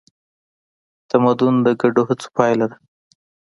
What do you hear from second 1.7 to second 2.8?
ګډو هڅو پایله ده.